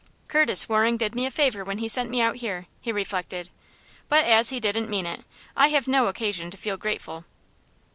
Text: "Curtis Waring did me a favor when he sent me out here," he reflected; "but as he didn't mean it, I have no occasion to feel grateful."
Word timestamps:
"Curtis 0.27 0.67
Waring 0.67 0.97
did 0.97 1.13
me 1.13 1.27
a 1.27 1.29
favor 1.29 1.63
when 1.63 1.77
he 1.77 1.87
sent 1.87 2.09
me 2.09 2.19
out 2.23 2.37
here," 2.37 2.65
he 2.79 2.91
reflected; 2.91 3.51
"but 4.09 4.25
as 4.25 4.49
he 4.49 4.59
didn't 4.59 4.89
mean 4.89 5.05
it, 5.05 5.23
I 5.55 5.67
have 5.67 5.87
no 5.87 6.07
occasion 6.07 6.49
to 6.49 6.57
feel 6.57 6.75
grateful." 6.75 7.23